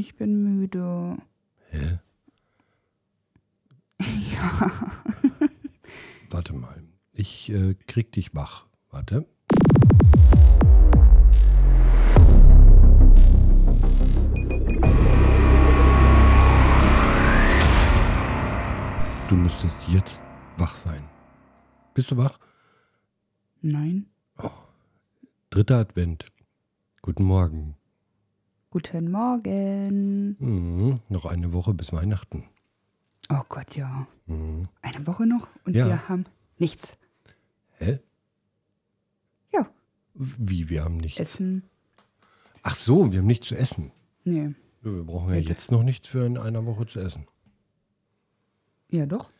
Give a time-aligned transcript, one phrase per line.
[0.00, 1.18] Ich bin müde.
[1.68, 1.98] Hä?
[4.32, 4.70] Ja.
[6.30, 6.82] Warte mal.
[7.12, 8.66] Ich äh, krieg dich wach.
[8.90, 9.26] Warte.
[19.28, 20.22] Du müsstest jetzt
[20.56, 21.06] wach sein.
[21.92, 22.38] Bist du wach?
[23.60, 24.06] Nein.
[25.50, 26.32] Dritter Advent.
[27.02, 27.76] Guten Morgen.
[28.70, 30.36] Guten Morgen.
[30.38, 32.44] Mhm, noch eine Woche bis Weihnachten.
[33.28, 34.06] Oh Gott, ja.
[34.26, 34.68] Mhm.
[34.82, 35.86] Eine Woche noch und Ja.
[35.88, 36.24] wir haben
[36.58, 36.96] nichts.
[37.78, 37.98] Hä?
[39.52, 39.68] Ja,
[40.14, 41.18] Wie, wir haben nichts?
[41.18, 41.64] Essen.
[42.62, 43.90] Ach so, wir haben nichts zu essen.
[44.24, 44.54] Nee.
[44.82, 47.26] Wir brauchen ja jetzt noch nichts für in einer Woche zu essen.
[48.90, 49.30] Ja, doch.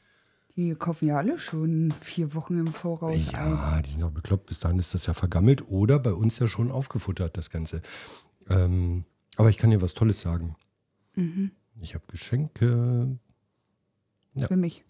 [0.56, 3.52] Die kaufen ja alle schon vier Wochen im Voraus ein.
[3.52, 4.46] Ja, die sind doch bekloppt.
[4.46, 7.82] Bis dahin ist das ja vergammelt oder bei uns ja schon aufgefuttert, das Ganze.
[8.48, 9.04] Ähm,
[9.40, 10.54] aber ich kann dir was Tolles sagen.
[11.14, 11.50] Mhm.
[11.80, 13.18] Ich habe Geschenke.
[14.34, 14.46] Ja.
[14.46, 14.84] Für mich.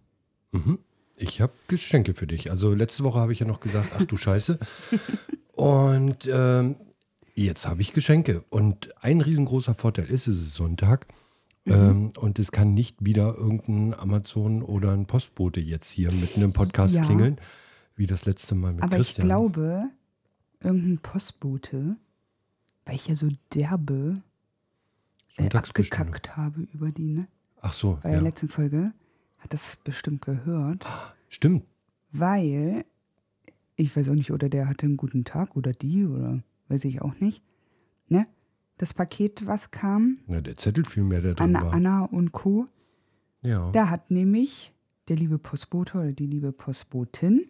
[0.50, 0.78] Mhm.
[1.16, 2.50] Ich habe Geschenke für dich.
[2.50, 4.58] Also letzte Woche habe ich ja noch gesagt, ach du Scheiße.
[5.54, 6.76] Und ähm,
[7.34, 8.44] jetzt habe ich Geschenke.
[8.50, 11.06] Und ein riesengroßer Vorteil ist, es ist Sonntag.
[11.66, 16.52] Ähm, und es kann nicht wieder irgendein Amazon oder ein Postbote jetzt hier mit einem
[16.52, 17.02] Podcast Ja.
[17.04, 17.36] klingeln,
[17.94, 19.26] wie das letzte Mal mit Aber Christian.
[19.26, 19.84] ich glaube,
[20.60, 21.96] irgendein Postbote,
[22.86, 24.22] weil ich ja so derbe
[25.36, 27.26] äh, abgekackt habe über die, ne?
[27.60, 28.24] Ach so, Bei der ja.
[28.24, 28.92] letzten Folge
[29.38, 30.86] hat das bestimmt gehört,
[31.28, 31.64] Stimmt.
[32.12, 32.84] weil
[33.76, 37.00] ich weiß auch nicht, oder der hatte einen guten Tag oder die oder weiß ich
[37.02, 37.42] auch nicht.
[38.08, 38.26] Ne?
[38.78, 41.72] Das Paket, was kam, Ja, der Zettel fiel mir, der drin Anna, war.
[41.74, 42.66] Anna und Co.
[43.42, 43.70] Ja.
[43.72, 44.72] Da hat nämlich
[45.08, 47.46] der liebe Postbote oder die liebe Postbotin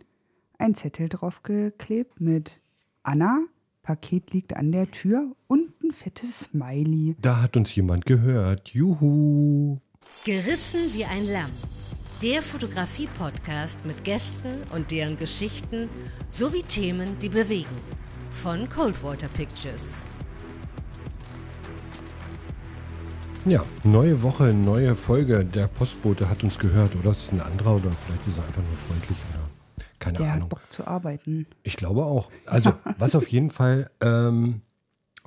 [0.59, 2.61] einen Zettel draufgeklebt mit
[3.03, 3.45] Anna,
[3.83, 7.17] Paket liegt an der Tür und ein fettes Smiley.
[7.21, 8.69] Da hat uns jemand gehört.
[8.69, 9.79] Juhu.
[10.25, 11.51] Gerissen wie ein Lamm.
[12.23, 15.89] Der Fotografie-Podcast mit Gästen und deren Geschichten
[16.29, 17.75] sowie Themen, die bewegen.
[18.31, 20.05] Von Coldwater Pictures.
[23.47, 25.45] Ja, neue Woche, neue Folge.
[25.45, 27.11] Der Postbote hat uns gehört, oder?
[27.11, 29.49] Ist es ein anderer oder vielleicht ist er einfach nur freundlich oder
[29.99, 30.51] keine Der hat Ahnung.
[30.51, 31.47] Bock zu arbeiten.
[31.63, 32.31] Ich glaube auch.
[32.47, 34.61] Also, was auf jeden Fall ähm,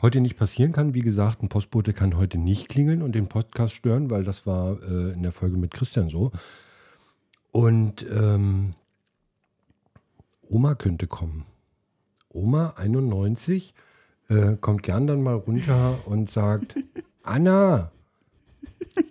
[0.04, 3.74] heute nicht passieren kann, wie gesagt, ein Postbote kann heute nicht klingeln und den Podcast
[3.74, 6.32] stören, weil das war äh, in der Folge mit Christian so.
[7.52, 8.76] Und ähm,
[10.50, 11.46] Oma könnte kommen.
[12.30, 13.74] Oma, 91,
[14.30, 16.76] äh, kommt gern dann mal runter und sagt,
[17.24, 17.92] Anna,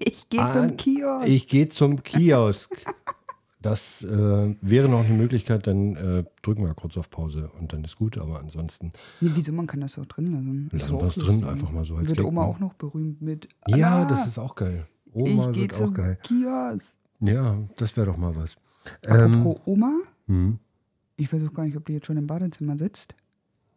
[0.01, 1.29] Ich gehe zum Kiosk.
[1.29, 2.85] ich gehe zum Kiosk.
[3.62, 7.84] Das äh, wäre noch eine Möglichkeit, dann äh, drücken wir kurz auf Pause und dann
[7.84, 8.93] ist gut, aber ansonsten.
[9.21, 10.69] nee, wieso, man kann das auch drin lassen.
[10.73, 11.49] Lassen wir es drin, lustig.
[11.49, 14.39] einfach mal so als Wird Gag, Oma auch noch berühmt mit Ja, Anna, das ist
[14.39, 14.87] auch geil.
[15.12, 16.19] Oma ich wird auch geil.
[16.25, 16.97] Kiosk.
[17.21, 18.56] Ja, das wäre doch mal was.
[19.06, 19.93] Ähm, Apropos Oma,
[20.27, 20.59] hm,
[21.17, 23.15] ich weiß auch gar nicht, ob die jetzt schon im Badezimmer sitzt,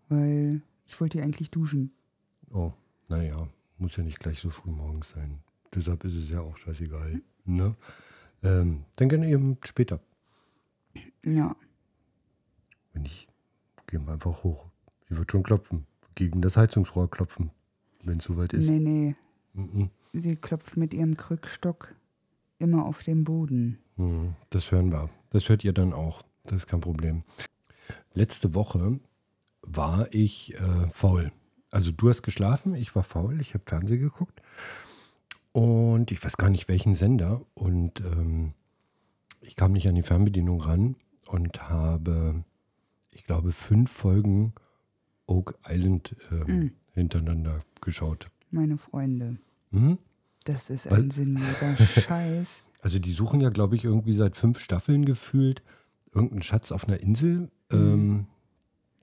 [0.09, 1.91] weil ich wollte die eigentlich duschen.
[2.51, 2.73] oh,
[3.07, 3.47] naja,
[3.77, 5.39] muss ja nicht gleich so früh morgens sein.
[5.75, 7.21] Deshalb ist es ja auch scheißegal.
[7.43, 7.75] Ne?
[8.45, 9.99] Ähm, dann gerne eben später.
[11.23, 11.55] Ja,
[12.93, 13.27] Wenn ich,
[13.87, 14.67] gehen wir einfach hoch.
[15.09, 15.85] Sie wird schon klopfen.
[16.15, 17.51] Gegen das Heizungsrohr klopfen,
[18.03, 18.69] wenn es soweit ist.
[18.69, 19.15] nee, nee.
[19.53, 19.89] Mhm.
[20.13, 21.93] Sie klopft mit ihrem Krückstock
[22.57, 23.79] immer auf den Boden.
[23.97, 25.09] Mhm, Das hören wir.
[25.31, 26.21] Das hört ihr dann auch.
[26.43, 27.23] Das ist kein Problem.
[28.13, 28.99] Letzte Woche
[29.61, 31.31] war ich äh, faul.
[31.71, 34.41] Also du hast geschlafen, ich war faul, ich habe Fernsehen geguckt.
[35.55, 37.41] Und ich weiß gar nicht welchen Sender.
[37.53, 38.51] Und ähm,
[39.39, 42.43] ich kam nicht an die Fernbedienung ran und habe,
[43.09, 44.53] ich glaube, fünf Folgen
[45.27, 48.29] Oak Island ähm, hintereinander geschaut.
[48.51, 49.37] Meine Freunde,
[49.71, 49.97] Mhm.
[50.43, 52.63] das ist Weil- ein sinnloser Scheiß.
[52.81, 55.63] Also die suchen ja, glaube ich, irgendwie seit fünf Staffeln gefühlt
[56.13, 57.49] irgendeinen Schatz auf einer Insel.
[57.71, 58.27] Ähm,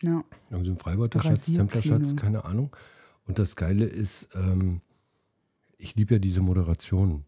[0.03, 1.47] Ja, irgendwie ein Freibeuterschatz.
[1.47, 2.77] Templerschatz, keine Ahnung.
[3.27, 4.83] Und das Geile ist, ähm,
[5.83, 7.25] ich liebe ja diese Moderation.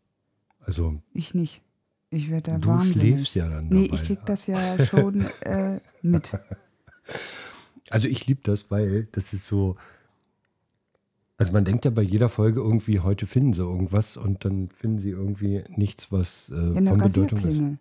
[0.60, 1.60] Also ich nicht.
[2.10, 2.98] Ich werde da du wahnsinnig.
[3.16, 3.94] schläfst ja dann Nee, dabei.
[4.00, 6.32] ich krieg das ja schon äh, mit.
[7.90, 9.76] Also ich liebe das, weil das ist so.
[11.36, 14.98] Also man denkt ja bei jeder Folge irgendwie, heute finden sie irgendwas und dann finden
[15.00, 17.78] sie irgendwie nichts, was äh, der von Bedeutung ist.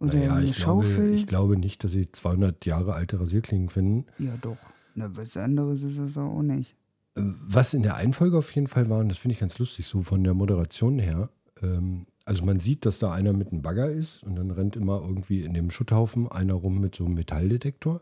[0.00, 1.14] Oder Naja, eine ich glaube, Schaufel.
[1.14, 4.04] ich glaube nicht, dass sie 200 Jahre alte Rasierklingen finden.
[4.18, 4.58] ja, doch.
[4.94, 6.76] Na, was anderes ist es auch nicht.
[7.14, 9.86] Was in der einen Folge auf jeden Fall war, und das finde ich ganz lustig,
[9.86, 11.28] so von der Moderation her.
[11.62, 15.02] Ähm, also man sieht, dass da einer mit einem Bagger ist und dann rennt immer
[15.02, 18.00] irgendwie in dem Schutthaufen einer rum mit so einem Metalldetektor.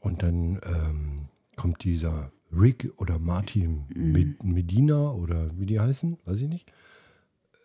[0.00, 6.42] Und dann ähm, kommt dieser Rick oder Marty Med Medina oder wie die heißen, weiß
[6.42, 6.72] ich nicht,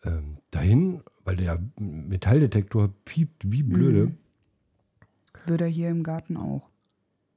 [0.04, 4.12] ähm, dahin, weil der Metalldetektor piept wie blöde.
[5.46, 6.70] Würde er hier im Garten auch.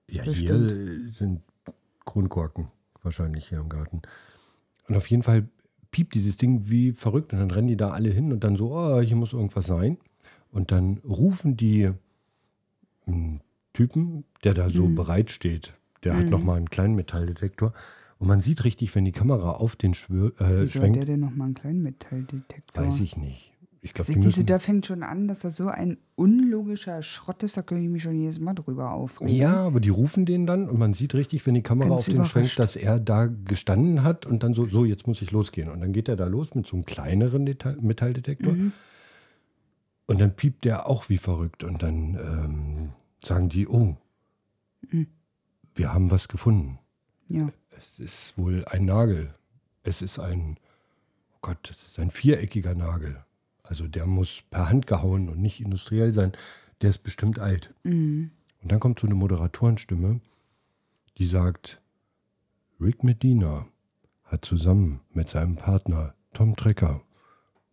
[0.08, 0.56] Ja, Das hier
[1.12, 1.42] sind
[2.04, 2.68] Kronkorken
[3.02, 4.02] wahrscheinlich hier im Garten.
[4.88, 5.48] Und auf jeden Fall
[5.90, 8.72] piept dieses Ding wie verrückt und dann rennen die da alle hin und dann so,
[8.74, 9.98] oh, hier muss irgendwas sein.
[10.50, 11.90] Und dann rufen die
[13.06, 13.40] einen
[13.72, 14.70] Typen, der da Mhm.
[14.70, 15.74] so bereit steht,
[16.04, 17.72] der hat nochmal einen kleinen Metalldetektor.
[18.18, 21.04] Und man sieht richtig, wenn die Kamera auf den Schwör äh, Wieso hat schwenkt, der
[21.04, 22.84] denn nochmal einen kleinen Metalldetektor?
[22.84, 23.52] weiß ich nicht.
[23.88, 27.56] Ich glaube, Siehst du, da fängt schon an, dass das so ein unlogischer Schrott ist,
[27.56, 29.34] da könnte ich mich schon jedes Mal drüber aufregen.
[29.34, 32.04] Ja, aber die rufen den dann und man sieht richtig, wenn die Kamera Ganz auf
[32.06, 35.70] den schwenkt, dass er da gestanden hat und dann so, so, jetzt muss ich losgehen.
[35.70, 38.52] Und dann geht er da los mit so einem kleineren Deta Metalldetektor.
[38.52, 38.72] Mhm.
[40.06, 41.64] Und dann piept der auch wie verrückt.
[41.64, 42.88] Und dann ähm,
[43.24, 43.96] sagen die, oh,
[44.90, 45.06] Mhm.
[45.74, 46.78] wir haben was gefunden.
[47.28, 47.48] Ja.
[47.76, 49.34] Es ist wohl ein Nagel.
[49.82, 50.58] Es ist ein,
[51.32, 53.24] oh Gott, das ist ein viereckiger Nagel.
[53.68, 56.32] Also der muss per Hand gehauen und nicht industriell sein.
[56.80, 57.74] Der ist bestimmt alt.
[57.82, 58.30] Mhm.
[58.62, 60.20] Und dann kommt so eine Moderatorenstimme,
[61.18, 61.82] die sagt,
[62.80, 63.66] Rick Medina
[64.24, 67.02] hat zusammen mit seinem Partner Tom Trecker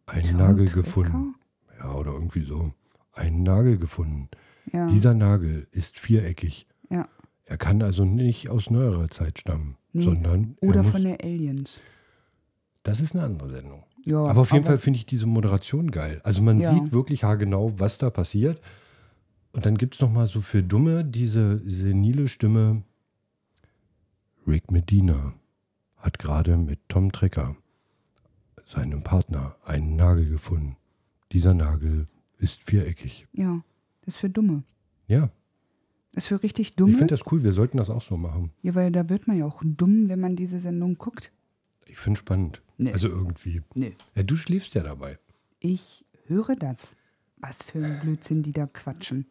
[0.05, 0.81] einen Tom Nagel Trecker?
[0.81, 1.35] gefunden.
[1.79, 2.73] Ja, oder irgendwie so.
[3.13, 4.29] Einen Nagel gefunden.
[4.73, 4.87] Ja.
[4.89, 6.67] Dieser Nagel ist viereckig.
[6.89, 7.07] ja.
[7.47, 11.21] Er kann also nicht aus neuerer Zeit stammen, Nee, sondern er Oder muss, von den
[11.21, 11.79] Aliens.
[12.81, 13.83] das ist eine andere Sendung.
[14.05, 16.21] Ja, aber auf jeden Fall finde ich diese Moderation geil.
[16.23, 16.73] Also man Ja.
[16.73, 18.61] sieht wirklich haargenau, was da passiert.
[19.51, 22.83] Und dann gibt es nochmal so für Dumme diese senile Stimme.
[24.47, 25.33] Rick Medina
[25.97, 27.55] hat gerade mit Tom Trecker,
[28.63, 30.77] seinem Partner, einen Nagel gefunden.
[31.31, 32.07] Dieser Nagel
[32.37, 33.27] ist viereckig.
[33.33, 33.63] Ja,
[34.01, 34.63] das ist für Dumme.
[35.07, 35.29] Ja,
[36.13, 36.93] Das ist für richtig ich Dumme.
[36.93, 37.43] finde das cool.
[37.43, 38.51] Wir sollten das auch so machen.
[38.61, 41.31] Ja, weil da wird man ja auch dumm, wenn man diese Sendung guckt.
[41.85, 42.61] Ich finde spannend.
[42.77, 42.91] Nee.
[42.91, 43.61] Also irgendwie.
[43.73, 43.95] Nee.
[44.15, 45.17] Ja, du schläfst ja dabei.
[45.59, 46.95] Ich höre das.
[47.37, 49.25] Was für ein Blödsinn, die da quatschen.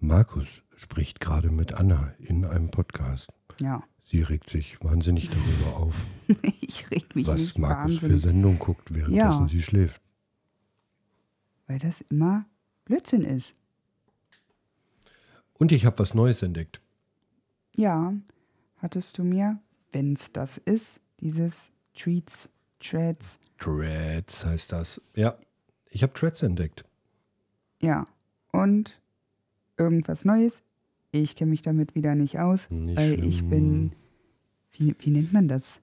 [0.00, 3.32] Markus spricht gerade mit Anna in einem Podcast.
[3.60, 3.82] Ja.
[4.02, 6.06] Sie regt sich wahnsinnig darüber auf,
[6.60, 9.48] ich reg mich was nicht Markus für wahnsinnig, Sendung guckt, währenddessen Ja.
[9.48, 10.00] sie schläft.
[11.68, 12.44] weil das immer
[12.84, 13.54] Blödsinn ist.
[15.54, 16.80] Und ich habe was Neues entdeckt.
[17.76, 18.12] Ja,
[18.78, 19.60] hattest du mir,
[19.92, 22.48] wenn es das ist, dieses Treats,
[22.80, 25.00] Treads, Threads heißt das.
[25.14, 25.36] Ja,
[25.90, 26.84] ich habe Threads entdeckt.
[27.80, 28.06] ja,
[28.52, 29.00] und
[29.78, 30.62] irgendwas Neues.
[31.10, 33.50] Ich kenne mich damit wieder nicht aus, Nicht weil ich schlimm.
[33.50, 33.92] bin,
[34.72, 35.80] wie, wie nennt man das?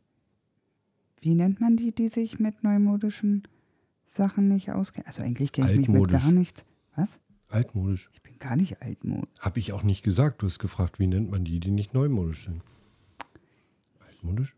[1.21, 3.47] Wie nennt man die, die sich mit neumodischen
[4.07, 5.07] Sachen nicht auskennen?
[5.07, 6.63] Also eigentlich kenne ich mich mit gar nichts.
[6.95, 7.19] Was?
[7.49, 8.09] Altmodisch.
[8.13, 9.29] Ich bin gar nicht altmodisch.
[9.39, 10.41] Habe ich auch nicht gesagt.
[10.41, 12.61] Du hast gefragt, wie nennt man die, die nicht neumodisch sind.
[14.19, 14.55] Altmodisch?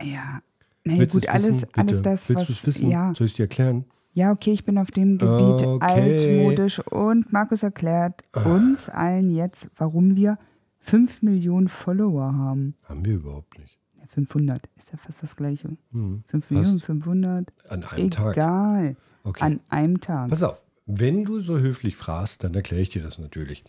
[0.00, 0.40] Ja,
[0.84, 1.68] naja gut, alles, wissen?
[1.74, 2.90] Alles das, Willst was, wissen?
[2.90, 3.84] ja, Soll ich dir erklären?
[4.14, 5.78] ja, okay, ich bin auf dem Gebiet Okay.
[5.80, 10.38] altmodisch und Markus erklärt uns allen jetzt, warum wir
[10.78, 12.74] 5 Millionen Follower haben.
[12.84, 13.78] Haben wir überhaupt nicht.
[13.98, 15.76] Ja, 500 ist ja fast das gleiche.
[15.92, 16.50] Hm, 5 fast.
[16.50, 18.32] Millionen, 500, An einem Tag.
[18.36, 19.44] egal, Okay.
[19.44, 20.30] an einem Tag.
[20.30, 23.62] Pass auf, wenn du so höflich fragst, dann erkläre ich dir das natürlich.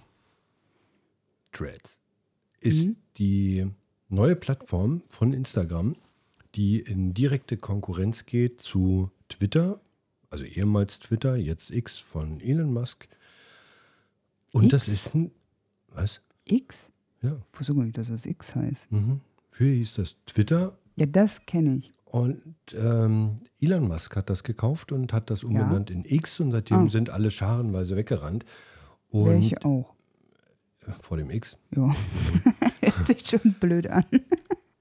[1.51, 1.99] Threads
[2.61, 2.95] ist Mhm.
[3.17, 3.67] die
[4.11, 5.95] neue Plattform von Instagram,
[6.55, 9.79] die in direkte Konkurrenz geht zu Twitter,
[10.29, 13.07] also ehemals Twitter, jetzt X von Elon Musk.
[14.51, 14.93] Und das X?
[15.07, 15.31] ist ein,
[15.93, 16.21] was?
[16.45, 16.89] X?
[17.21, 18.91] Ja, Ich wusste gar nicht, dass das X heißt.
[18.91, 19.21] mhm.
[19.50, 21.93] früher hieß das Twitter Ja, das kenne ich.
[22.05, 22.41] und
[22.74, 26.88] ähm, Elon Musk hat das gekauft und hat das umbenannt in X und seitdem Ah.
[26.89, 28.43] sind alle scharenweise weggerannt.
[29.09, 29.93] Und Welche auch.
[31.01, 31.57] vor dem X.
[31.75, 31.93] Ja.
[33.08, 34.05] Hört sich schon blöd an.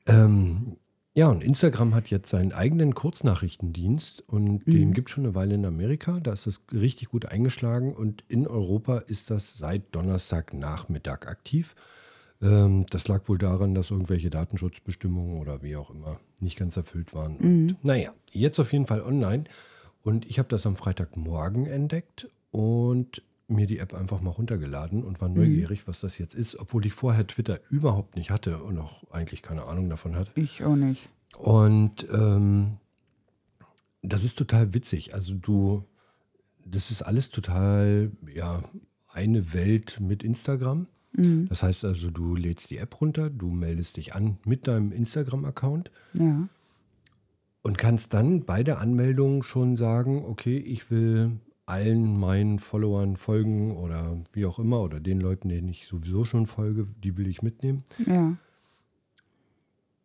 [0.06, 0.76] Ähm,
[1.14, 4.70] ja, und Instagram hat jetzt seinen eigenen Kurznachrichtendienst und Mhm.
[4.70, 6.20] den gibt es schon eine Weile in Amerika.
[6.20, 11.74] Da ist das richtig gut eingeschlagen und in Europa ist das seit Donnerstagnachmittag aktiv.
[12.42, 17.12] Ähm, das lag wohl daran, dass irgendwelche Datenschutzbestimmungen oder wie auch immer nicht ganz erfüllt
[17.12, 17.36] waren.
[17.36, 19.44] Und naja, jetzt auf jeden Fall online.
[20.02, 25.20] Und ich habe das am Freitagmorgen entdeckt und mir die App einfach mal runtergeladen und
[25.20, 29.04] war neugierig, was das jetzt ist, obwohl ich vorher Twitter überhaupt nicht hatte und auch
[29.10, 30.30] eigentlich keine Ahnung davon hatte.
[30.34, 31.08] Ich auch nicht.
[31.36, 32.76] Und ähm,
[34.02, 35.14] das ist total witzig.
[35.14, 35.84] Also du,
[36.64, 38.62] das ist alles total, ja,
[39.12, 40.86] eine Welt mit Instagram.
[41.12, 45.90] Das heißt also, du lädst die App runter, du meldest dich an mit deinem Instagram-Account
[46.14, 46.48] Ja.
[47.62, 51.32] und kannst dann bei der Anmeldung schon sagen, okay, ich will
[51.70, 56.46] allen meinen Followern folgen oder wie auch immer oder den Leuten, denen ich sowieso schon
[56.46, 57.84] folge, die will ich mitnehmen.
[58.06, 58.36] Ja.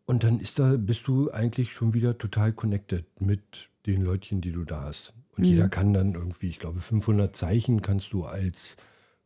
[0.05, 4.51] Und dann ist da, bist du eigentlich schon wieder total connected mit den Leutchen, die
[4.51, 5.13] du da hast.
[5.31, 5.45] Und Mhm.
[5.49, 8.77] jeder kann dann irgendwie, ich glaube, 500 Zeichen kannst du als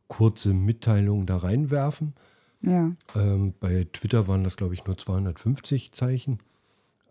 [0.08, 2.14] kurze Mitteilung da reinwerfen.
[2.62, 2.92] Ja.
[3.14, 6.40] Ähm, bei Twitter waren das, glaube ich, nur 250 Zeichen.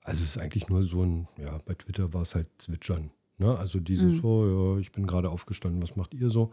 [0.03, 3.11] Also es ist eigentlich nur so ein, ja, bei Twitter war es halt Zwitschern.
[3.39, 3.57] Ne?
[3.57, 6.51] Also dieses, oh ja, ich bin gerade aufgestanden, was macht ihr so?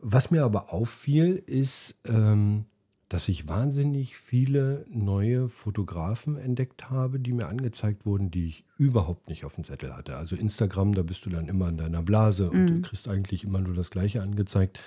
[0.00, 2.64] Was mir aber auffiel, ist, ähm,
[3.08, 9.28] dass ich wahnsinnig viele neue Fotografen entdeckt habe, die mir angezeigt wurden, die ich überhaupt
[9.28, 10.16] nicht auf dem Zettel hatte.
[10.16, 13.60] Also Instagram, da bist du dann immer in deiner Blase und du kriegst eigentlich immer
[13.60, 14.78] nur das Gleiche angezeigt.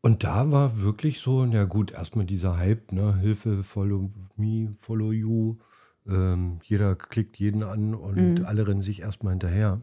[0.00, 5.12] Und da war wirklich so, na gut, erstmal dieser Hype, ne, Hilfe, follow me, follow
[5.12, 5.58] you.
[6.06, 9.82] Ähm, jeder klickt jeden an und alle rennen sich erstmal hinterher.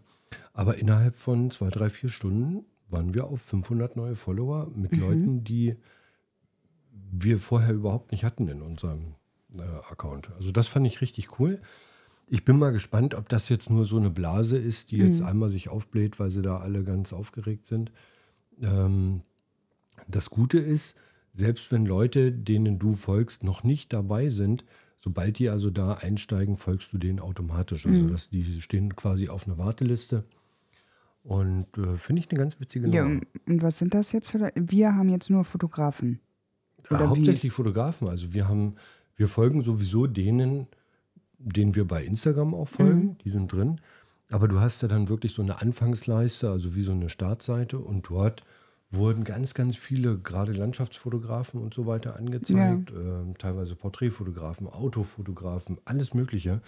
[0.53, 5.43] Aber innerhalb von zwei, drei, vier Stunden waren wir auf 500 neue Follower mit Leuten,
[5.43, 5.75] die
[7.11, 9.15] wir vorher überhaupt nicht hatten in unserem
[9.57, 10.31] äh, Account.
[10.35, 11.61] Also das fand ich richtig cool.
[12.27, 15.49] Ich bin mal gespannt, ob das jetzt nur so eine Blase ist, die jetzt einmal
[15.49, 17.91] sich aufbläht, weil sie da alle ganz aufgeregt sind.
[18.61, 19.21] Ähm,
[20.07, 20.95] das Gute ist,
[21.33, 24.63] selbst wenn Leute, denen du folgst, noch nicht dabei sind,
[24.99, 27.87] sobald die also da einsteigen, folgst du denen automatisch.
[27.87, 30.23] Also dass die stehen quasi auf einer Warteliste.
[31.23, 33.21] Und äh, finde ich eine ganz witzige ja Nummer.
[33.21, 34.51] und, und was sind das jetzt für.
[34.55, 36.19] Wir haben jetzt nur Fotografen.
[36.89, 37.09] Ja, Oder wie?
[37.09, 38.07] hauptsächlich Fotografen.
[38.07, 38.75] Also wir haben,
[39.15, 40.67] wir folgen sowieso denen,
[41.37, 43.17] denen wir bei Instagram auch folgen, Mhm.
[43.23, 43.81] die sind drin.
[44.31, 48.09] Aber du hast ja dann wirklich so eine Anfangsleiste, also wie so eine Startseite und
[48.09, 48.43] dort
[48.91, 56.13] wurden ganz, ganz viele, gerade Landschaftsfotografen und so weiter angezeigt, ähm, teilweise Porträtfotografen, Autofotografen, alles
[56.13, 56.61] Mögliche,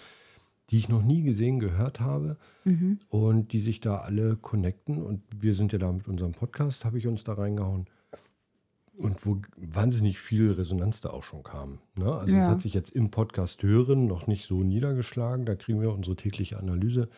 [0.70, 3.00] die ich noch nie gesehen, gehört habe Mhm.
[3.08, 5.02] und die sich da alle connecten.
[5.02, 7.86] Und wir sind ja da mit unserem Podcast, habe ich uns da reingehauen.
[8.96, 11.78] Und wo wahnsinnig viel Resonanz da auch schon kam.
[11.96, 12.12] Ne?
[12.12, 12.50] Also es Ja.
[12.50, 15.46] hat sich jetzt im Podcast hören noch nicht so niedergeschlagen.
[15.46, 17.08] Da kriegen wir unsere tägliche Analyse.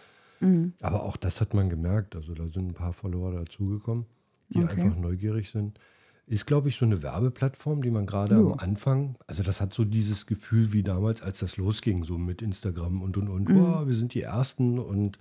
[0.40, 0.72] Mhm.
[0.80, 2.14] Aber auch das hat man gemerkt.
[2.16, 4.06] Also da sind ein paar Follower dazugekommen,
[4.50, 4.82] die Okay.
[4.82, 5.78] einfach neugierig sind.
[6.26, 9.84] Ist, glaube ich, so eine Werbeplattform, die man gerade am Anfang, also das hat so
[9.84, 13.92] dieses Gefühl wie damals, als das losging, so mit Instagram und und und, oh, wir
[13.92, 15.18] sind die Ersten und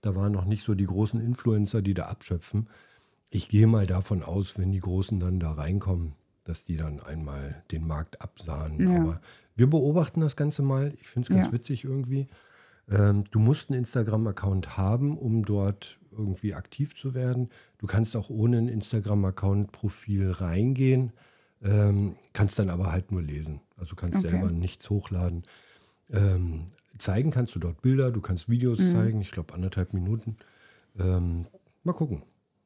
[0.00, 2.68] da waren noch nicht so die großen Influencer, die da abschöpfen.
[3.28, 7.62] Ich gehe mal davon aus, wenn die Großen dann da reinkommen, dass die dann einmal
[7.70, 8.80] den Markt absahen.
[8.80, 9.00] Ja.
[9.02, 9.20] Aber
[9.54, 10.94] wir beobachten das Ganze mal.
[11.00, 11.52] Ich finde es ganz Ja.
[11.52, 12.26] witzig irgendwie.
[12.90, 17.48] Ähm, du musst einen Instagram-Account haben, um dort irgendwie aktiv zu werden.
[17.78, 21.12] Du kannst auch ohne ein Instagram-Account-Profil reingehen,
[21.62, 23.60] ähm, kannst dann aber halt nur lesen.
[23.76, 24.30] Also kannst Okay.
[24.30, 25.44] selber nichts hochladen.
[26.10, 26.66] Ähm,
[26.98, 28.92] zeigen kannst du dort Bilder, du kannst Videos Mhm.
[28.92, 30.36] zeigen, ich glaube anderthalb Minuten.
[30.98, 31.46] Ähm,
[31.82, 32.22] mal gucken,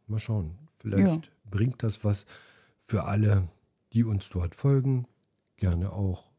[0.07, 0.59] mal schauen.
[0.79, 2.27] Vielleicht bringt das was
[2.81, 3.49] für alle,
[3.93, 5.07] die uns dort folgen.
[5.57, 6.31] Gerne auch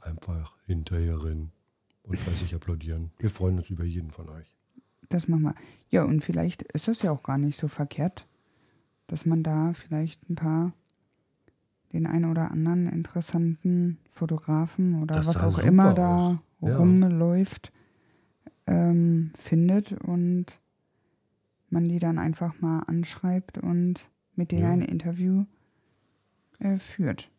[0.00, 1.52] einfach hinterher rennen
[2.02, 3.10] und fleißig applaudieren.
[3.18, 4.56] Wir freuen uns über jeden von euch.
[5.12, 5.54] Das machen wir.
[5.90, 8.26] Ja, und vielleicht ist das ja auch gar nicht so verkehrt,
[9.06, 10.72] dass man da vielleicht ein paar,
[11.92, 16.68] den einen oder anderen interessanten Fotografen oder Das was auch immer da aus.
[16.70, 16.76] Ja.
[16.76, 17.72] rumläuft,
[18.66, 20.60] ähm, findet und
[21.68, 24.70] man die dann einfach mal anschreibt und mit denen Ja.
[24.70, 25.44] ein Interview
[26.60, 27.30] äh, führt.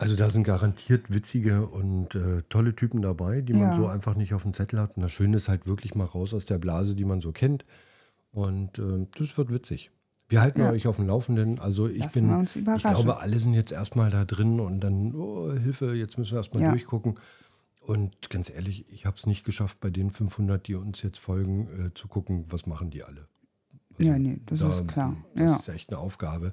[0.00, 3.74] Also da sind garantiert witzige und äh, tolle Typen dabei, die man Ja.
[3.74, 4.96] so einfach nicht auf dem Zettel hat.
[4.96, 7.64] Und das Schöne ist halt wirklich mal raus aus der Blase, die man so kennt.
[8.30, 9.90] Und ähm, das wird witzig.
[10.28, 10.70] Wir halten Ja.
[10.70, 11.58] euch auf dem Laufenden.
[11.58, 12.90] Also ich Lassen bin, wir uns ich überraschen.
[12.90, 16.62] glaube, alle sind jetzt erstmal da drin und dann, oh, Hilfe, jetzt müssen wir erstmal
[16.62, 16.70] Ja.
[16.70, 17.18] durchgucken.
[17.80, 21.86] Und ganz ehrlich, ich habe es nicht geschafft, bei den 500, die uns jetzt folgen,
[21.86, 23.26] äh, zu gucken, was machen die alle.
[23.98, 25.16] Also Ja, nee, das ist klar.
[25.34, 25.56] Das Ja.
[25.56, 26.52] ist echt eine Aufgabe.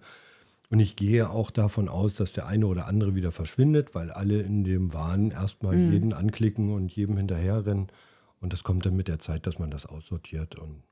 [0.69, 4.41] Und ich gehe auch davon aus, dass der eine oder andere wieder verschwindet, weil alle
[4.41, 5.91] in dem Wahn erstmal Mhm.
[5.93, 7.87] jeden anklicken und jedem hinterherrennen.
[8.41, 10.55] Und das kommt dann mit der Zeit, dass man das aussortiert.
[10.57, 10.83] Und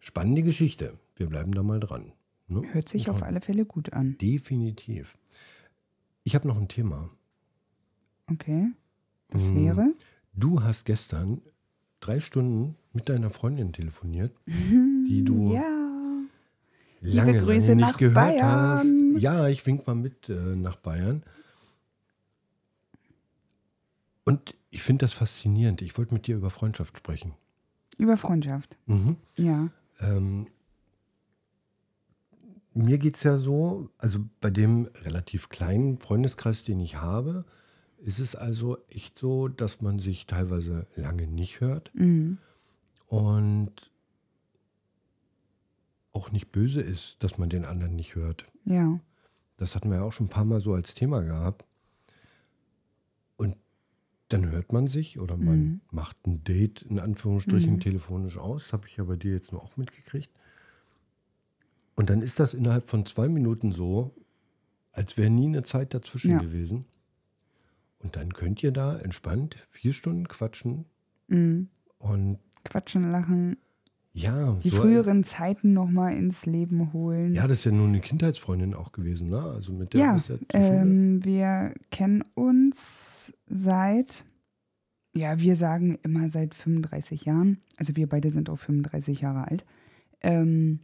[0.00, 0.98] spannende Geschichte.
[1.16, 2.12] Wir bleiben da mal dran.
[2.48, 2.62] Ne?
[2.72, 4.16] Hört sich auf alle Fälle gut an.
[4.20, 5.16] Definitiv.
[6.24, 7.10] Ich habe noch ein Thema.
[8.30, 8.68] Okay.
[9.30, 9.64] Das Mhm.
[9.66, 9.94] wäre?
[10.34, 11.40] Du hast gestern
[12.00, 15.81] drei Stunden mit deiner Freundin telefoniert, die du Ja.
[17.02, 18.50] Lange, Grüße lange nicht nach gehört Bayern.
[18.50, 18.86] hast.
[19.18, 21.22] Ja, ich wink mal mit äh, nach Bayern.
[24.24, 25.82] Und ich finde das faszinierend.
[25.82, 27.34] Ich wollte mit dir über Freundschaft sprechen.
[27.98, 28.76] Über Freundschaft.
[28.86, 29.16] Mhm.
[29.36, 29.68] Ja.
[30.00, 30.46] Ähm,
[32.74, 37.44] mir geht es ja so, also bei dem relativ kleinen Freundeskreis, den ich habe,
[37.98, 42.38] ist es also echt so, dass man sich teilweise lange nicht hört Mhm.
[43.08, 43.90] und
[46.12, 48.46] auch nicht böse ist, dass man den anderen nicht hört.
[48.64, 49.00] Ja.
[49.56, 51.64] Das hatten wir ja auch schon ein paar Mal so als Thema gehabt.
[53.36, 53.56] Und
[54.28, 55.80] dann hört man sich oder man Mhm.
[55.90, 57.80] macht ein Date in Anführungsstrichen Mhm.
[57.80, 58.64] telefonisch aus.
[58.64, 60.30] Das habe ich ja bei dir jetzt nur auch mitgekriegt.
[61.94, 64.14] Und dann ist das innerhalb von zwei Minuten so,
[64.92, 66.38] als wäre nie eine Zeit dazwischen Ja.
[66.40, 66.86] gewesen.
[67.98, 70.86] Und dann könnt ihr da entspannt vier Stunden quatschen
[71.28, 71.68] Mhm.
[71.98, 73.56] und Quatschen, lachen,
[74.14, 77.34] ja, die so- früheren Zeiten nochmal ins Leben holen.
[77.34, 79.40] Ja, das ist ja nur eine Kindheitsfreundin auch gewesen, ne?
[79.40, 80.38] Also mit der Ja, Schule.
[80.52, 84.24] ähm, wir kennen uns seit,
[85.14, 87.58] ja, wir sagen immer seit 35 Jahren.
[87.78, 89.64] Also wir beide sind auch 35 Jahre alt.
[90.20, 90.80] Ähm,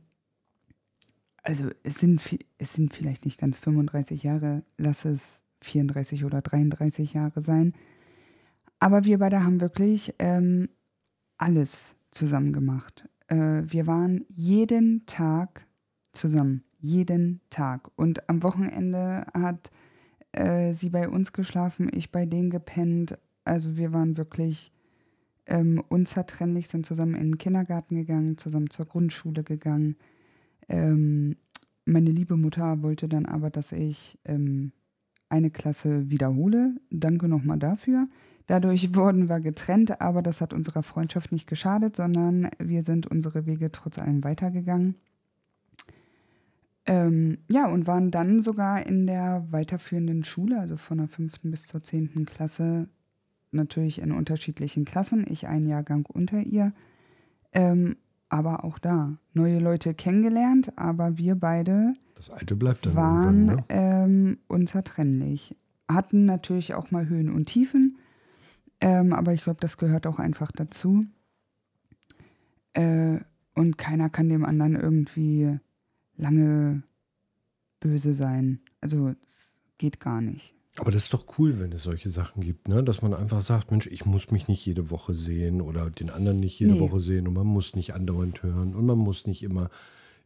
[1.43, 2.21] also es sind,
[2.59, 7.75] es sind vielleicht nicht ganz 35 Jahre, lass es 34 oder 33 Jahre sein.
[8.81, 10.69] Aber wir beide haben wirklich ähm,
[11.37, 13.09] alles zusammen gemacht.
[13.29, 15.67] Äh, wir waren jeden Tag
[16.13, 16.65] zusammen.
[16.81, 17.91] Jeden Tag.
[17.97, 19.71] Und am Wochenende hat
[20.33, 23.19] äh, sie bei uns geschlafen, ich bei denen gepennt.
[23.45, 24.73] Also wir waren wirklich
[25.47, 29.97] ähm, unzertrennlich, sind zusammen in den Kindergarten gegangen, zusammen zur Grundschule gegangen.
[30.69, 31.37] Ähm,
[31.85, 34.73] meine liebe Mutter wollte dann aber, dass ich ähm,
[35.31, 36.77] eine Klasse wiederhole.
[36.91, 38.09] Danke nochmal dafür.
[38.49, 43.45] Dadurch wurden wir getrennt, aber das hat unserer Freundschaft nicht geschadet, sondern wir sind unsere
[43.45, 44.95] Wege trotz allem weitergegangen.
[46.87, 51.67] Ähm, ja, und waren dann sogar in der weiterführenden Schule, also von der fünften bis
[51.67, 52.88] zur zehnten Klasse,
[53.50, 55.26] natürlich in unterschiedlichen Klassen.
[55.28, 56.73] Ich einen Jahrgang unter ihr.
[57.52, 57.97] Ähm,
[58.31, 63.62] aber auch da neue Leute kennengelernt, aber wir beide Das alte bleibt dann waren ne?
[63.69, 65.55] ähm, unzertrennlich.
[65.87, 67.99] Hatten natürlich auch mal Höhen und Tiefen,
[68.81, 71.05] ähm, aber ich glaube, das gehört auch einfach dazu.
[72.75, 73.19] Äh,
[73.55, 75.59] und keiner kann dem anderen irgendwie
[76.17, 76.83] lange
[77.81, 78.61] böse sein.
[78.81, 80.55] Also es geht gar nicht.
[80.79, 82.85] Aber das ist doch cool, wenn es solche Sachen gibt, ne?
[82.85, 86.39] Dass man einfach sagt, Mensch, ich muss mich nicht jede Woche sehen oder den anderen
[86.39, 86.81] nicht jede Nee.
[86.81, 89.71] Woche sehen und man muss nicht andauernd hören und man muss nicht immer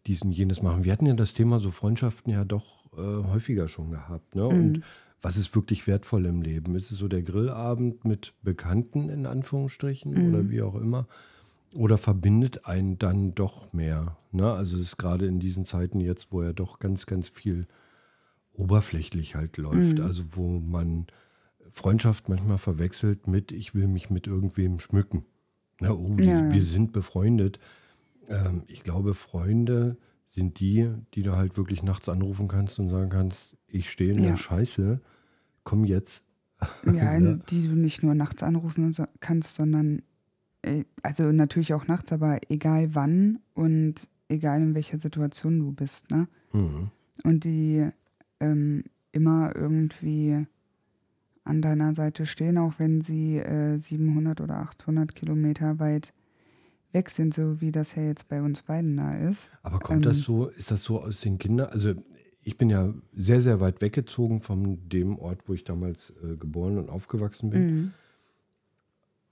[0.07, 0.85] dies und jenes machen.
[0.85, 4.47] Wir hatten ja das Thema so Freundschaften ja doch äh, häufiger schon gehabt, ne?
[4.47, 4.83] Und
[5.23, 6.75] was ist wirklich wertvoll im Leben?
[6.75, 11.07] Ist es so der Grillabend mit Bekannten in Anführungsstrichen oder wie auch immer?
[11.75, 14.17] Oder verbindet einen dann doch mehr?
[14.33, 14.53] Ne?
[14.53, 17.67] Also es ist gerade in diesen Zeiten jetzt, wo ja doch ganz, ganz viel
[18.53, 20.01] oberflächlich halt läuft.
[20.01, 21.07] Also wo man
[21.71, 25.25] Freundschaft manchmal verwechselt mit, ich will mich mit irgendwem schmücken.
[25.81, 26.53] Na, oh, wir, Ja, ja.
[26.53, 27.59] wir sind befreundet.
[28.29, 33.11] Ähm, ich glaube, Freunde sind die, die du halt wirklich nachts anrufen kannst und sagen
[33.11, 34.31] kannst, ich stehe in Ja.
[34.31, 35.01] der Scheiße,
[35.64, 36.25] komm jetzt.
[36.87, 37.40] Ja, Ne?
[37.51, 40.03] die du nicht nur nachts anrufen kannst, sondern
[40.62, 46.11] äh, also natürlich auch nachts, aber egal wann und egal in welcher Situation du bist,
[46.11, 46.29] ne?
[46.53, 46.90] Mhm.
[47.25, 47.88] Und die
[48.40, 50.46] ähm, immer irgendwie
[51.44, 56.14] an deiner Seite stehen, auch wenn sie äh, 700 oder 800 Kilometer weit
[56.92, 59.48] weg sind, so wie das ja jetzt bei uns beiden da ist.
[59.62, 60.22] Aber kommt das Ähm.
[60.22, 61.70] so, ist das so aus den Kindern?
[61.70, 61.94] Also
[62.44, 66.78] ich bin ja sehr, sehr weit weggezogen von dem Ort, wo ich damals äh, geboren
[66.78, 67.66] und aufgewachsen bin.
[67.66, 67.92] Mhm.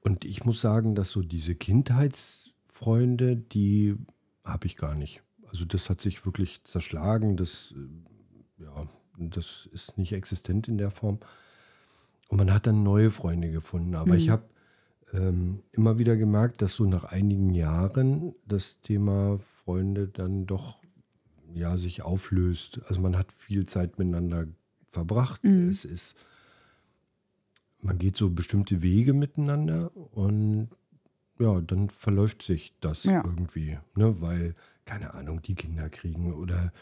[0.03, 3.97] Und ich muss sagen, dass so diese Kindheitsfreunde, die
[4.45, 5.23] habe ich gar nicht.
[5.49, 7.37] Also das hat sich wirklich zerschlagen.
[7.37, 8.87] Das, äh, ja,
[9.19, 11.19] das ist nicht existent in der Form.
[12.29, 13.97] Und man hat dann neue Freunde gefunden.
[13.97, 14.45] Aber ich habe
[15.13, 20.80] ähm, immer wieder gemerkt, dass so nach einigen Jahren das Thema Freunde dann doch
[21.55, 22.81] ja, sich auflöst.
[22.87, 24.47] Also man hat viel Zeit miteinander
[24.91, 25.45] verbracht.
[25.45, 26.17] Es ist
[27.83, 30.69] man geht so bestimmte Wege miteinander und
[31.39, 33.23] ja, dann verläuft sich das Ja.
[33.25, 34.21] irgendwie, ne?
[34.21, 36.73] weil, keine Ahnung, die Kinder kriegen oder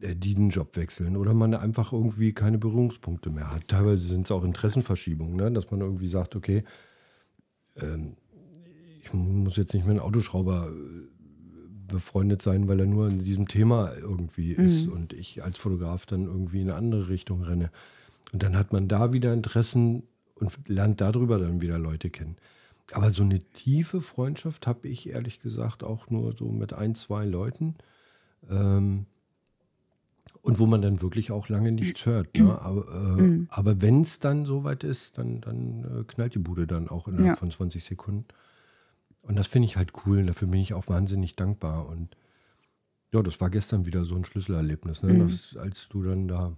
[0.00, 3.68] äh, die den Job wechseln oder man einfach irgendwie keine Berührungspunkte mehr hat.
[3.68, 5.50] Teilweise sind es auch Interessenverschiebungen, ne?
[5.50, 6.64] dass man irgendwie sagt, okay,
[7.76, 8.16] ähm,
[9.00, 11.08] ich muss jetzt nicht mit einem Autoschrauber äh,
[11.92, 16.24] befreundet sein, weil er nur in diesem Thema irgendwie ist und ich als Fotograf dann
[16.24, 17.70] irgendwie in eine andere Richtung renne.
[18.32, 20.02] Und dann hat man da wieder Interessen
[20.34, 22.36] und lernt darüber dann wieder Leute kennen.
[22.92, 27.24] Aber so eine tiefe Freundschaft habe ich ehrlich gesagt auch nur so mit ein, zwei
[27.24, 27.76] Leuten.
[28.50, 29.06] Ähm,
[30.42, 32.36] und wo man dann wirklich auch lange nichts hört.
[32.36, 32.60] Ne?
[32.60, 36.88] Aber, äh, aber wenn es dann soweit ist, dann, dann äh, knallt die Bude dann
[36.88, 37.36] auch innerhalb Ja.
[37.36, 38.24] von 20 Sekunden.
[39.22, 40.18] Und das finde ich halt cool.
[40.18, 41.88] Und dafür bin ich auch wahnsinnig dankbar.
[41.88, 42.16] Und
[43.12, 45.18] ja, das war gestern wieder so ein Schlüsselerlebnis, ne?
[45.18, 46.56] das, als du dann da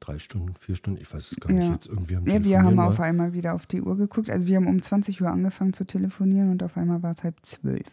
[0.00, 1.72] drei Stunden, vier Stunden, ich weiß es gar nicht, Ja.
[1.74, 2.88] jetzt irgendwie am Ja, wir haben war.
[2.88, 4.30] auf einmal wieder auf die Uhr geguckt.
[4.30, 7.36] Also wir haben um 20 Uhr angefangen zu telefonieren und auf einmal war es halb
[7.42, 7.86] zwölf.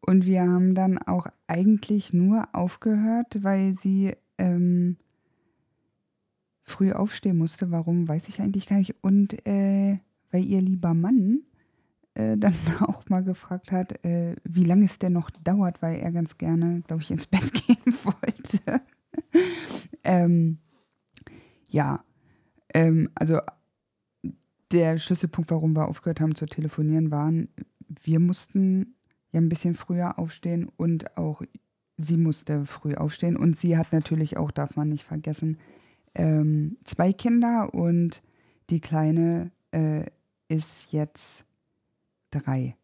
[0.00, 4.96] Und wir haben dann auch eigentlich nur aufgehört, weil sie ähm,
[6.62, 7.70] früh aufstehen musste.
[7.70, 8.96] Warum, weiß ich eigentlich gar nicht.
[9.02, 9.98] Und äh,
[10.32, 11.42] weil ihr lieber Mann
[12.18, 16.10] äh, dann auch mal gefragt hat, äh, wie lange es denn noch dauert, weil er
[16.10, 18.82] ganz gerne, glaube ich, ins Bett gehen wollte.
[20.04, 20.56] ähm,
[21.70, 22.04] ja,
[22.74, 23.38] ähm, also
[24.72, 27.48] der Schlüsselpunkt, warum wir aufgehört haben zu telefonieren, waren,
[28.02, 28.96] wir mussten
[29.30, 31.42] ja ein bisschen früher aufstehen und auch
[31.96, 33.36] sie musste früh aufstehen.
[33.36, 35.58] Und sie hat natürlich auch, darf man nicht vergessen,
[36.14, 38.22] ähm, zwei Kinder und
[38.70, 40.04] die Kleine äh,
[40.48, 41.47] ist jetzt
[42.30, 42.76] drei.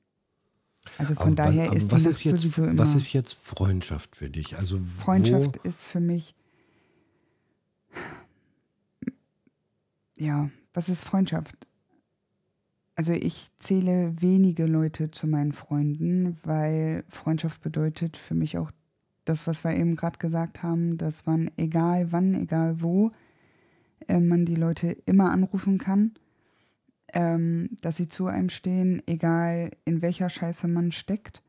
[0.98, 2.78] Also von Aber daher wa- ist was die ist Nacht jetzt, sowieso immer.
[2.78, 4.57] Was ist jetzt Freundschaft für dich?
[4.57, 6.35] Also Freundschaft ist für mich.
[10.16, 11.57] Ja, was ist Freundschaft?
[12.96, 18.70] Also ich zähle wenige Leute zu meinen Freunden, weil Freundschaft bedeutet für mich auch
[19.24, 23.11] das, was wir eben gerade gesagt haben, dass man egal wann, egal wo,
[24.07, 26.12] äh, man die Leute immer anrufen kann,
[27.14, 31.42] ähm, dass sie zu einem stehen, egal in welcher Scheiße man steckt.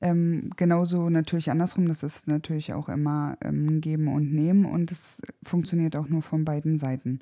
[0.00, 5.22] Ähm, genauso natürlich andersrum, das ist natürlich auch immer ähm, Geben und Nehmen und es
[5.42, 7.20] funktioniert auch nur von beiden Seiten.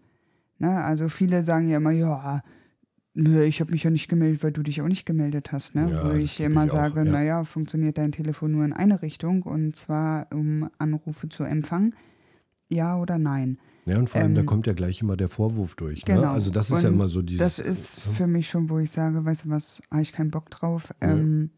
[0.59, 0.83] Ne?
[0.83, 2.43] Also viele sagen ja immer, ja,
[3.15, 5.75] nö, ich habe mich ja nicht gemeldet, weil du dich auch nicht gemeldet hast.
[5.75, 5.89] Ne?
[5.91, 7.11] Ja, Wo ich immer ich auch, sage, ja.
[7.11, 11.95] naja, funktioniert dein Telefon nur in eine Richtung und zwar um Anrufe zu empfangen.
[12.69, 13.59] Ja oder nein?
[13.87, 16.05] Ja, und vor allem, da ähm, kommt ja gleich immer der Vorwurf durch.
[16.05, 16.23] Genau.
[16.23, 16.31] Ne?
[16.31, 17.57] Also das ist ja Und immer so dieses.
[17.57, 20.31] Das ist äh, für mich schon, wo ich sage, weißt du was, habe ich keinen
[20.31, 21.13] Bock drauf, Ja.
[21.13, 21.51] ähm,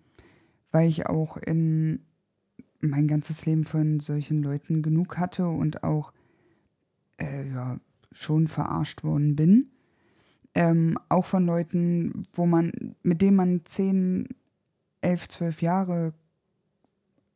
[0.73, 2.01] weil ich auch in
[2.81, 6.13] mein ganzes Leben von solchen Leuten genug hatte und auch
[7.19, 7.79] äh, ja,
[8.13, 9.71] schon verarscht worden bin.
[10.55, 14.29] Ähm, auch von Leuten, wo man, mit denen man 10,
[15.03, 16.15] 11, 12 Jahre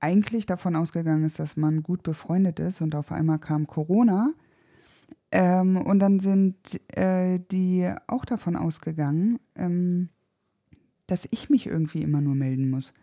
[0.00, 4.32] eigentlich davon ausgegangen ist, dass man gut befreundet ist und auf einmal kam Corona.
[5.32, 6.56] Ähm, und dann sind
[6.96, 10.08] äh, die auch davon ausgegangen, ähm,
[11.06, 12.94] dass ich mich irgendwie immer nur melden muss.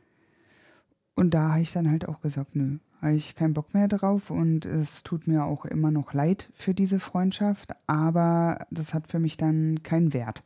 [1.16, 4.30] Und da habe ich dann halt auch gesagt, nö, habe ich keinen Bock mehr drauf
[4.30, 9.20] und es tut mir auch immer noch leid für diese Freundschaft, aber das hat für
[9.20, 10.44] mich dann keinen Wert.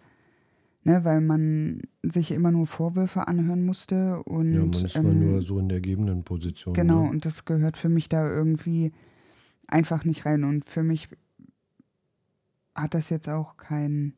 [0.84, 5.20] Ne, weil man sich immer nur Vorwürfe anhören musste und ja, man ist immer ähm,
[5.30, 6.74] nur so in der gebenden Position.
[6.74, 7.10] Genau, Ne?
[7.12, 8.92] und das gehört für mich da irgendwie
[9.68, 10.44] einfach nicht rein.
[10.44, 11.10] Und für mich
[12.76, 14.14] hat das jetzt auch kein,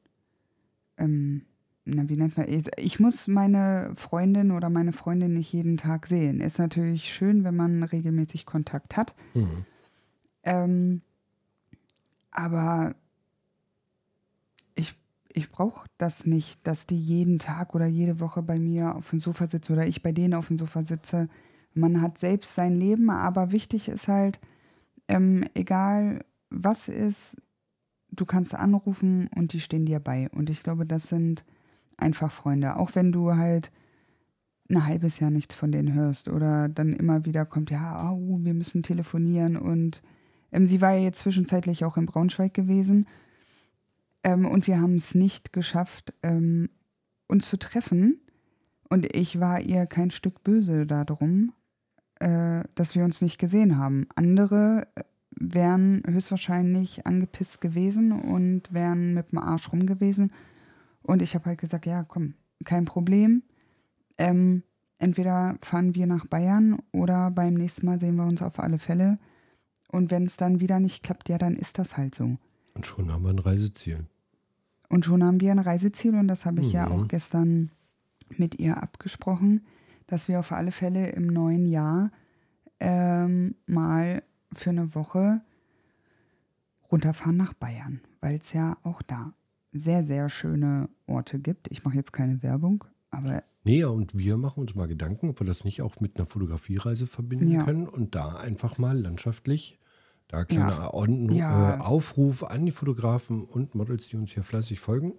[0.98, 1.46] ähm,
[1.86, 6.40] na, wie nennt man, ich- muss meine Freundin oder meine Freundin nicht jeden Tag sehen.
[6.40, 9.16] Ist natürlich schön, wenn man regelmäßig Kontakt hat.
[9.34, 9.66] Mhm.
[10.44, 11.02] Ähm,
[12.32, 12.96] aber
[14.76, 14.96] ich,
[15.34, 19.20] ich brauche das nicht, dass die jeden Tag oder jede Woche bei mir auf dem
[19.20, 21.28] Sofa sitzt oder ich bei denen auf dem Sofa sitze.
[21.74, 24.40] Man hat selbst sein Leben, aber wichtig ist halt,
[25.08, 27.36] ähm, egal was ist,
[28.16, 30.30] du kannst anrufen und die stehen dir bei.
[30.30, 31.44] Und ich glaube, das sind
[31.98, 32.78] einfach Freunde.
[32.78, 33.72] Auch wenn du halt
[34.70, 38.54] ein halbes Jahr nichts von denen hörst oder dann immer wieder kommt, ja, au, wir
[38.54, 40.02] müssen telefonieren und
[40.52, 43.06] ähm, sie war ja jetzt zwischenzeitlich auch in Braunschweig gewesen
[44.24, 46.70] ähm, und wir haben es nicht geschafft, ähm,
[47.28, 48.22] uns zu treffen
[48.90, 51.52] und ich war ihr kein Stück böse darum,
[52.20, 54.08] äh, dass wir uns nicht gesehen haben.
[54.16, 55.04] Andere äh,
[55.52, 60.32] wären höchstwahrscheinlich angepisst gewesen und wären mit dem Arsch rum gewesen
[61.02, 63.44] und ich habe halt gesagt, ja, komm, kein Problem.
[64.18, 64.64] Ähm,
[65.00, 69.20] entweder fahren wir nach Bayern oder beim nächsten Mal sehen wir uns auf alle Fälle.
[69.90, 72.38] Und wenn es dann wieder nicht klappt, ja, dann ist das halt so.
[72.74, 74.06] Und schon haben wir ein Reiseziel.
[74.90, 76.92] Und schon haben wir ein Reiseziel und das habe ich ja Mhm.
[76.94, 77.70] auch gestern
[78.38, 79.66] mit ihr abgesprochen,
[80.08, 82.12] dass wir auf alle Fälle im neuen Jahr
[82.80, 84.24] ähm, mal
[84.56, 85.42] für eine Woche
[86.92, 89.34] runterfahren nach Bayern, weil es ja auch da
[89.72, 91.68] sehr, sehr schöne Orte gibt.
[91.72, 95.40] Ich mache jetzt keine Werbung, aber Nee, ja, und wir machen uns mal Gedanken, ob
[95.40, 97.64] wir das nicht auch mit einer Fotografiereise verbinden Ja.
[97.64, 99.80] können und da einfach mal landschaftlich,
[100.28, 100.92] da kleiner
[101.32, 101.76] Ja.
[101.76, 105.14] Äh, Aufruf an die Fotografen und Models, die uns hier fleißig folgen.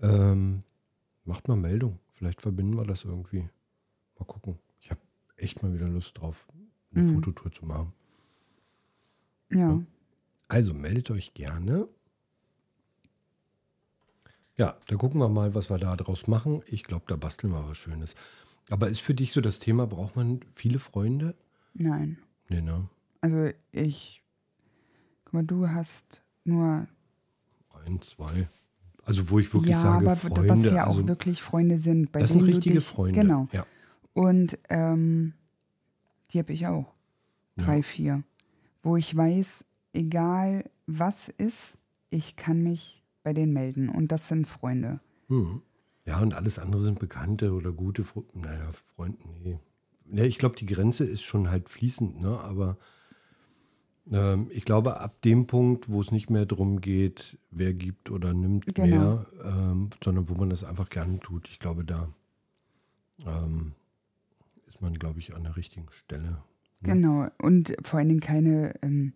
[0.00, 0.62] Ähm,
[1.24, 1.98] macht mal Meldung.
[2.14, 3.46] Vielleicht verbinden wir das irgendwie.
[4.18, 4.58] Mal gucken.
[4.80, 5.00] Ich habe
[5.36, 6.48] echt mal wieder Lust drauf,
[6.94, 7.14] eine Mhm.
[7.16, 7.92] Fototour zu machen.
[9.50, 9.82] Ja.
[10.48, 11.88] Also meldet euch gerne.
[14.56, 16.62] Ja, da gucken wir mal, was wir da draus machen.
[16.66, 18.14] Ich glaube, da basteln wir was Schönes.
[18.70, 21.34] Aber ist für dich so das Thema, braucht man viele Freunde?
[21.74, 22.18] Nein.
[22.48, 22.88] Nee, ne?
[23.20, 24.22] Also ich,
[25.24, 26.86] guck mal, du hast nur
[27.84, 28.48] Ein, zwei.
[29.04, 30.48] Also wo ich wirklich ja, sage, aber Freunde.
[30.48, 33.20] was ja also, auch wirklich Freunde sind, bei das denen sind du richtige dich, Freunde.
[33.20, 33.48] Genau.
[33.52, 33.66] Ja.
[34.14, 35.34] Und ähm,
[36.30, 36.92] die habe ich auch.
[37.56, 38.22] Drei, vier.
[38.86, 41.76] Wo ich weiß, egal was ist,
[42.08, 45.00] ich kann mich bei denen melden und das sind Freunde.
[45.26, 45.60] Hm.
[46.04, 48.38] Ja, und alles andere sind Bekannte oder gute Freunde.
[48.38, 49.58] Naja, Freunde, nee.
[50.12, 52.38] Ja, ich glaube, die Grenze ist schon halt fließend, ne?
[52.38, 52.78] aber
[54.12, 58.34] ähm, ich glaube, ab dem Punkt, wo es nicht mehr darum geht, wer gibt oder
[58.34, 58.86] nimmt Genau.
[58.86, 62.08] mehr, ähm, sondern wo man das einfach gerne tut, ich glaube, da
[63.26, 63.72] ähm,
[64.68, 66.40] ist man, glaube ich, an der richtigen Stelle.
[66.82, 67.28] Genau.
[67.38, 69.12] Und vor allen Dingen keine, ähm,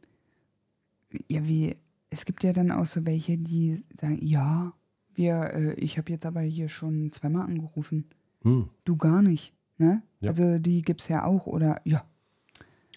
[1.28, 1.76] ja, wie,
[2.10, 4.72] es gibt ja dann auch so welche, die sagen, ja,
[5.14, 8.06] wir, äh, ich habe jetzt aber hier schon zweimal angerufen.
[8.42, 8.68] Hm.
[8.84, 9.52] Du gar nicht.
[9.78, 10.02] Ne?
[10.20, 10.30] Ja.
[10.30, 11.46] Also die gibt es ja auch.
[11.46, 12.04] Oder ja,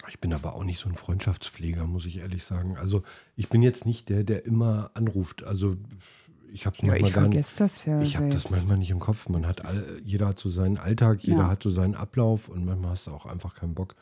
[0.07, 2.77] Ich bin aber auch nicht so ein Freundschaftspfleger, muss ich ehrlich sagen.
[2.77, 3.03] Also
[3.35, 5.43] ich bin jetzt nicht der, der immer anruft.
[5.43, 5.77] Also
[6.51, 7.13] ich habe es ja ich gar nicht.
[7.13, 8.01] vergesse das ja.
[8.01, 9.27] Ich habe das manchmal nicht im Kopf.
[9.29, 11.47] Man hat all, jeder hat so seinen Alltag, jeder Ja.
[11.49, 13.95] hat so seinen Ablauf und manchmal hast du auch einfach keinen Bock,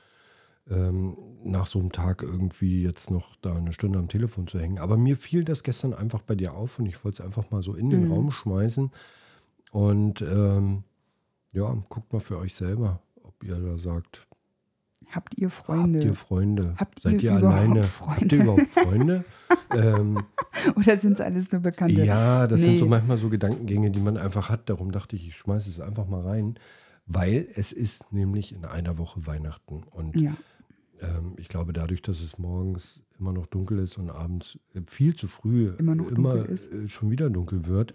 [0.70, 4.78] ähm, nach so einem Tag irgendwie jetzt noch da eine Stunde am Telefon zu hängen.
[4.80, 7.64] Aber mir fiel das gestern einfach bei dir auf und ich wollte es einfach mal
[7.64, 8.12] so in den Mhm.
[8.12, 8.92] Raum schmeißen.
[9.72, 10.84] Und ähm,
[11.54, 14.28] ja, guckt mal für euch selber, ob ihr da sagt,
[15.12, 16.00] Habt ihr Freunde?
[16.00, 16.74] habt ihr Freunde?
[16.78, 17.82] Habt Seid ihr ihr alleine?
[17.82, 18.36] Habt Freunde?
[18.36, 19.26] ihr überhaupt Freunde?
[19.76, 20.24] ähm,
[20.78, 22.06] Oder sind es alles nur Bekannte?
[22.06, 22.90] ja, das sind so Nee.
[22.92, 24.70] manchmal so Gedankengänge, die man einfach hat.
[24.70, 26.56] Darum dachte ich, ich schmeiße es einfach mal rein,
[27.08, 29.84] weil es ist nämlich in einer Woche Weihnachten.
[29.84, 30.32] Und Ja.
[31.02, 35.16] Ähm, ich glaube, dadurch, dass es morgens immer noch dunkel ist und abends äh, viel
[35.16, 36.72] zu früh Immer ist.
[36.72, 37.94] äh, schon wieder dunkel wird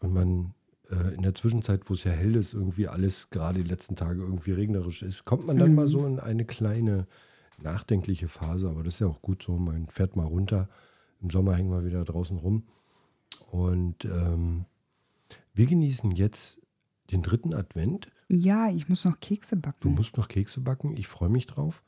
[0.00, 0.54] und man
[0.90, 4.20] äh, in der Zwischenzeit, wo es ja hell ist, irgendwie alles gerade die letzten Tage
[4.22, 5.74] irgendwie regnerisch ist, kommt man dann Mhm.
[5.76, 7.06] mal so in eine kleine
[7.62, 8.68] nachdenkliche Phase.
[8.68, 9.56] Aber das ist ja auch gut so.
[9.58, 10.68] Man fährt mal runter.
[11.22, 12.64] Im Sommer hängen wir wieder draußen rum.
[13.50, 14.66] Und ähm,
[15.54, 16.60] wir genießen jetzt
[17.10, 18.08] den dritten Advent.
[18.28, 19.78] ja, ich muss noch Kekse backen.
[19.80, 20.96] Du musst noch Kekse backen.
[20.96, 21.82] Ich freue mich drauf,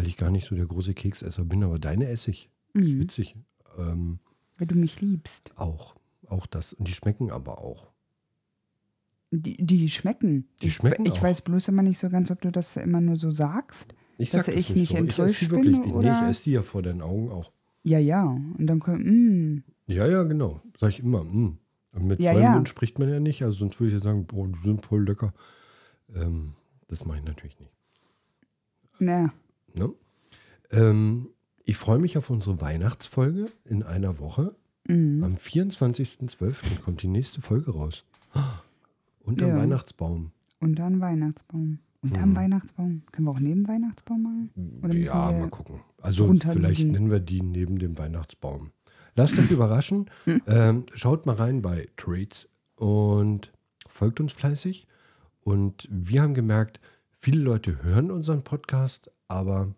[0.00, 1.62] weil ich gar nicht so der große Keksesser bin.
[1.62, 2.48] Aber deine esse ich.
[2.72, 3.00] Das ist Mhm.
[3.00, 3.36] witzig.
[3.78, 4.18] Ähm,
[4.56, 5.52] Weil du mich liebst.
[5.56, 5.94] auch.
[6.26, 6.72] Auch das.
[6.72, 7.90] Und die schmecken aber auch.
[9.30, 10.48] Die, die schmecken.
[10.62, 11.22] Die ich, schmecken Ich auch.
[11.22, 13.94] weiß bloß immer nicht so ganz, ob du das immer nur so sagst.
[14.16, 14.94] Ich Dass sag ich nicht so.
[14.94, 15.72] ich enttäuscht wirklich.
[15.72, 16.22] bin, Nee, oder?
[16.22, 17.52] ich esse die ja vor deinen Augen auch.
[17.82, 18.24] Ja, ja.
[18.24, 20.60] Und dann kommt, mm, Ja, ja, genau.
[20.78, 21.24] Sag ich immer.
[21.24, 21.58] Mm.
[21.92, 22.54] Und mit Ja, vollem ja.
[22.54, 23.42] Mund spricht man ja nicht.
[23.42, 25.34] Also sonst würde ich ja sagen, boah, die sind voll lecker.
[26.14, 26.52] Ähm,
[26.88, 27.72] das mache ich natürlich nicht.
[28.98, 29.32] na,
[29.74, 29.90] Ne?
[30.70, 31.28] Ähm,
[31.64, 34.54] ich freue mich auf unsere Weihnachtsfolge in einer Woche.
[34.88, 35.22] mm.
[35.24, 36.82] Am 24.12.
[36.82, 38.04] kommt die nächste Folge raus.
[39.20, 39.56] Unterm Ja.
[39.58, 40.32] Weihnachtsbaum.
[40.60, 41.78] Unter einem Weihnachtsbaum.
[42.02, 42.36] Unterm Mhm.
[42.36, 43.02] Weihnachtsbaum.
[43.12, 44.50] Können wir auch neben Weihnachtsbaum machen?
[44.82, 45.80] Oder ja, mal gucken.
[46.00, 48.70] Also vielleicht nennen wir die neben dem Weihnachtsbaum.
[49.16, 50.08] Lasst euch überraschen.
[50.46, 53.52] ähm, schaut mal rein bei Trades und
[53.86, 54.86] folgt uns fleißig.
[55.42, 56.80] Und wir haben gemerkt,
[57.18, 59.74] viele Leute hören unseren Podcast, aber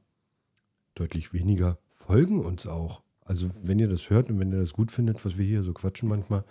[0.95, 3.03] deutlich weniger folgen uns auch.
[3.25, 5.73] Also wenn ihr das hört und wenn ihr das gut findet, was wir hier so
[5.73, 6.45] quatschen manchmal,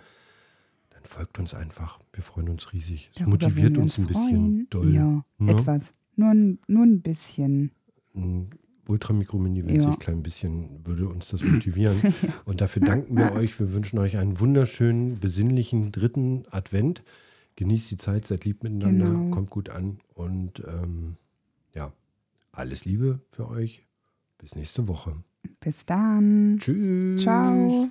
[0.90, 2.00] dann folgt uns einfach.
[2.12, 3.10] Wir freuen uns riesig.
[3.12, 4.92] Es Darüber motiviert wir uns ein bisschen doll.
[4.94, 5.52] Ja, ne?
[5.52, 5.92] etwas.
[6.16, 7.72] Nur ein, nur ein bisschen.
[8.14, 8.50] ein
[8.88, 9.96] Ultramikro-Mini winzig Ja.
[9.96, 11.96] klein bisschen würde uns das motivieren.
[12.44, 13.58] Und dafür danken wir euch.
[13.60, 17.02] Wir wünschen euch einen wunderschönen, besinnlichen dritten Advent.
[17.56, 19.30] Genießt die Zeit, seid lieb miteinander, Genau.
[19.30, 21.21] kommt gut an und ähm, ja,
[22.52, 23.86] alles Liebe für euch.
[24.38, 25.22] Bis nächste Woche.
[25.60, 26.58] Bis dann.
[26.58, 27.22] Tschüss.
[27.22, 27.88] Ciao.